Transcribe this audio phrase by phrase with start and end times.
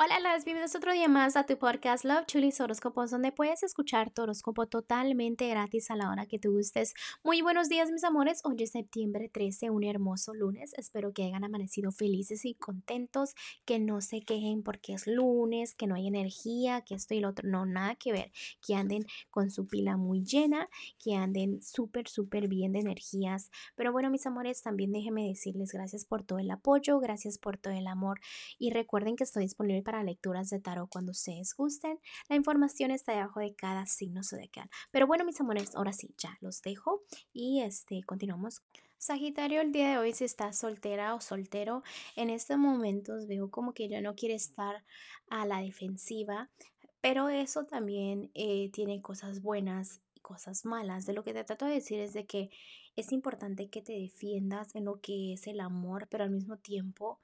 [0.00, 4.12] Hola, las bienvenidos otro día más a tu podcast Love Chulis Horóscopos, donde puedes escuchar
[4.12, 6.94] tu horóscopo totalmente gratis a la hora que tú gustes.
[7.24, 8.42] Muy buenos días, mis amores.
[8.44, 10.72] Hoy es septiembre 13, un hermoso lunes.
[10.74, 13.34] Espero que hayan amanecido felices y contentos,
[13.64, 17.30] que no se quejen porque es lunes, que no hay energía, que esto y lo
[17.30, 17.48] otro.
[17.48, 18.30] No, nada que ver.
[18.64, 20.68] Que anden con su pila muy llena,
[21.02, 23.50] que anden súper, súper bien de energías.
[23.74, 27.74] Pero bueno, mis amores, también déjenme decirles gracias por todo el apoyo, gracias por todo
[27.74, 28.20] el amor
[28.60, 31.98] y recuerden que estoy disponible para lecturas de tarot cuando ustedes gusten.
[32.28, 34.68] La información está debajo de cada signo zodiacal.
[34.90, 37.00] Pero bueno, mis amores, ahora sí, ya los dejo
[37.32, 38.60] y este continuamos.
[38.98, 41.82] Sagitario, el día de hoy, si estás soltera o soltero,
[42.16, 44.84] en estos momentos veo como que ya no quiere estar
[45.30, 46.50] a la defensiva,
[47.00, 51.06] pero eso también eh, tiene cosas buenas y cosas malas.
[51.06, 52.50] De lo que te trato de decir es de que
[52.94, 57.20] es importante que te defiendas en lo que es el amor, pero al mismo tiempo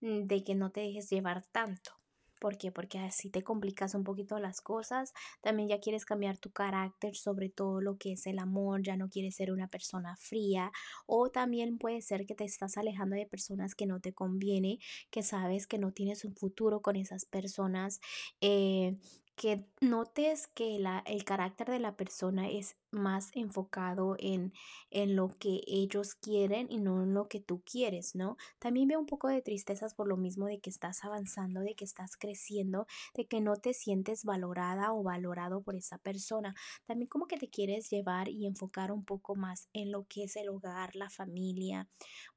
[0.00, 2.03] mm, de que no te dejes llevar tanto.
[2.44, 2.70] ¿Por qué?
[2.70, 5.14] Porque así te complicas un poquito las cosas.
[5.40, 9.08] También ya quieres cambiar tu carácter sobre todo lo que es el amor, ya no
[9.08, 10.70] quieres ser una persona fría
[11.06, 14.78] o también puede ser que te estás alejando de personas que no te conviene,
[15.10, 18.02] que sabes que no tienes un futuro con esas personas.
[18.42, 18.98] Eh,
[19.36, 24.52] que notes que la, el carácter de la persona es más enfocado en,
[24.90, 28.36] en lo que ellos quieren y no en lo que tú quieres, ¿no?
[28.58, 31.84] También veo un poco de tristezas por lo mismo de que estás avanzando, de que
[31.84, 36.54] estás creciendo, de que no te sientes valorada o valorado por esa persona.
[36.86, 40.36] También como que te quieres llevar y enfocar un poco más en lo que es
[40.36, 41.88] el hogar, la familia,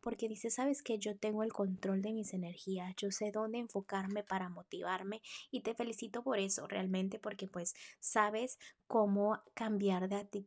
[0.00, 4.22] porque dices, sabes que yo tengo el control de mis energías, yo sé dónde enfocarme
[4.22, 10.45] para motivarme y te felicito por eso realmente porque pues sabes cómo cambiar de actitud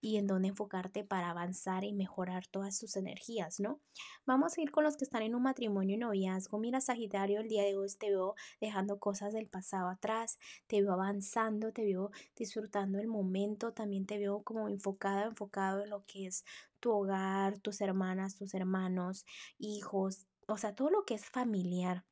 [0.00, 3.80] y en dónde enfocarte para avanzar y mejorar todas sus energías, ¿no?
[4.26, 6.58] Vamos a ir con los que están en un matrimonio y noviazgo.
[6.58, 10.92] Mira, Sagitario, el día de hoy te veo dejando cosas del pasado atrás, te veo
[10.92, 16.26] avanzando, te veo disfrutando el momento, también te veo como enfocada, enfocado en lo que
[16.26, 16.44] es
[16.80, 19.24] tu hogar, tus hermanas, tus hermanos,
[19.58, 22.04] hijos, o sea, todo lo que es familiar.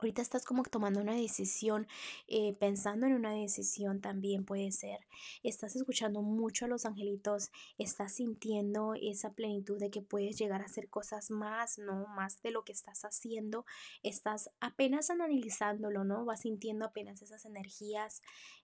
[0.00, 1.86] Ahorita estás como tomando una decisión,
[2.26, 5.06] eh, pensando en una decisión también puede ser.
[5.42, 10.64] Estás escuchando mucho a los angelitos, estás sintiendo esa plenitud de que puedes llegar a
[10.64, 12.06] hacer cosas más, ¿no?
[12.16, 13.66] Más de lo que estás haciendo.
[14.02, 16.24] Estás apenas analizándolo, ¿no?
[16.24, 18.22] Vas sintiendo apenas esas energías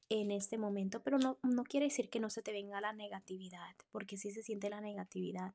[0.08, 3.74] en este momento, pero no, no quiere decir que no se te venga la negatividad,
[3.90, 5.54] porque sí se siente la negatividad.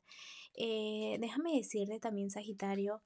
[0.55, 3.01] Eh, déjame decirte también, Sagitario,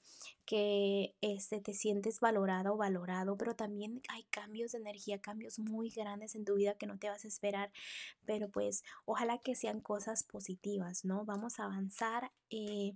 [0.45, 6.35] que este, te sientes valorado valorado, pero también hay cambios de energía, cambios muy grandes
[6.35, 7.71] en tu vida que no te vas a esperar,
[8.25, 11.25] pero pues ojalá que sean cosas positivas, ¿no?
[11.25, 12.31] Vamos a avanzar.
[12.49, 12.95] Eh,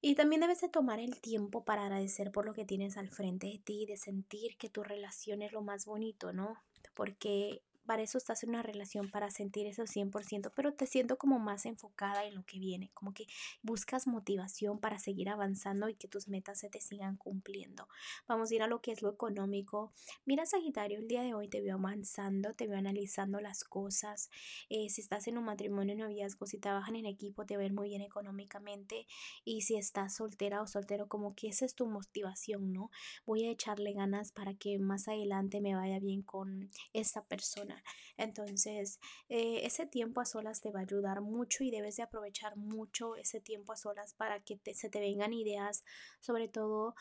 [0.00, 3.48] y también debes de tomar el tiempo para agradecer por lo que tienes al frente
[3.48, 6.56] de ti, de sentir que tu relación es lo más bonito, ¿no?
[6.98, 11.38] Porque para eso estás en una relación, para sentir eso 100%, pero te siento como
[11.38, 13.26] más enfocada en lo que viene, como que
[13.62, 17.88] buscas motivación para seguir avanzando y que tus metas se te sigan cumpliendo.
[18.26, 19.94] Vamos a ir a lo que es lo económico.
[20.26, 24.28] Mira, Sagitario, el día de hoy te veo avanzando, te veo analizando las cosas.
[24.68, 28.02] Eh, si estás en un matrimonio, noviazgo, si trabajan en equipo, te ven muy bien
[28.02, 29.06] económicamente.
[29.46, 32.90] Y si estás soltera o soltero, como que esa es tu motivación, ¿no?
[33.24, 37.77] Voy a echarle ganas para que más adelante me vaya bien con esa persona.
[38.16, 42.56] Entonces, eh, ese tiempo a solas te va a ayudar mucho y debes de aprovechar
[42.56, 45.84] mucho ese tiempo a solas para que se te vengan ideas,
[46.20, 46.94] sobre todo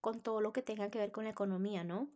[0.00, 2.10] con todo lo que tenga que ver con la economía, ¿no?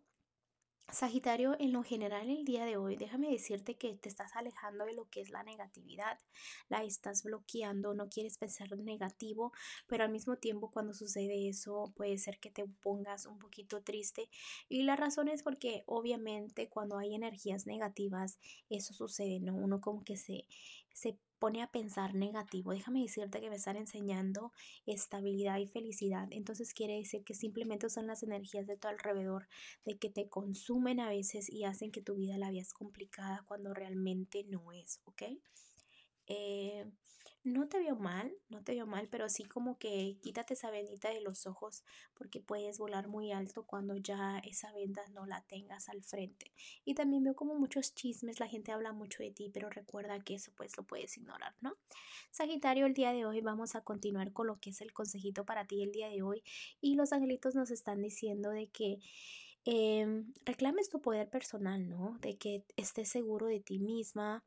[0.93, 4.95] Sagitario, en lo general el día de hoy, déjame decirte que te estás alejando de
[4.95, 6.19] lo que es la negatividad,
[6.69, 9.53] la estás bloqueando, no quieres pensar negativo,
[9.87, 14.28] pero al mismo tiempo cuando sucede eso puede ser que te pongas un poquito triste
[14.69, 19.55] y la razón es porque obviamente cuando hay energías negativas eso sucede, ¿no?
[19.55, 20.47] Uno como que se,
[20.95, 22.73] se pone a pensar negativo.
[22.73, 24.53] Déjame decirte que me están enseñando
[24.87, 26.28] estabilidad y felicidad.
[26.31, 29.49] Entonces quiere decir que simplemente son las energías de tu alrededor,
[29.84, 33.75] de que te consumen a veces y hacen que tu vida la veas complicada cuando
[33.75, 35.22] realmente no es, ¿ok?
[36.30, 36.86] Eh,
[37.42, 41.09] no te veo mal, no te veo mal, pero sí como que quítate esa vendita
[41.09, 41.84] de los ojos
[42.15, 46.53] porque puedes volar muy alto cuando ya esa venda no la tengas al frente.
[46.84, 50.34] Y también veo como muchos chismes, la gente habla mucho de ti, pero recuerda que
[50.34, 51.77] eso pues lo puedes ignorar, ¿no?
[52.30, 55.66] Sagitario, el día de hoy vamos a continuar con lo que es el consejito para
[55.66, 56.42] ti el día de hoy
[56.80, 58.98] y los angelitos nos están diciendo de que
[59.65, 62.18] em, reclames tu poder personal, ¿no?
[62.21, 64.44] De que estés seguro de ti misma,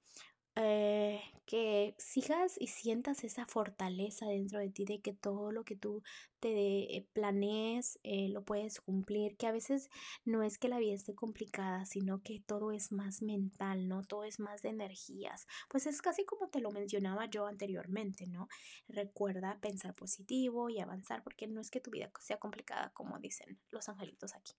[0.55, 1.21] eh,
[1.53, 6.01] que sigas y sientas esa fortaleza dentro de ti de que todo lo que tú
[6.39, 9.91] te eh, planees eh, lo puedes cumplir, que a veces
[10.25, 14.01] no es que la vida esté complicada, sino que todo es más mental, ¿no?
[14.01, 15.45] Todo es más de energías.
[15.69, 18.47] Pues es casi como te lo mencionaba yo anteriormente, ¿no?
[18.87, 23.59] Recuerda pensar positivo y avanzar porque no es que tu vida sea complicada como dicen
[23.69, 24.53] los angelitos aquí.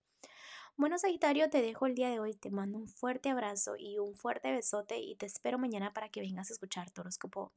[0.77, 2.33] Bueno, Sagitario, te dejo el día de hoy.
[2.33, 6.19] Te mando un fuerte abrazo y un fuerte besote y te espero mañana para que
[6.19, 7.53] vengas a escuchar tu horóscopo.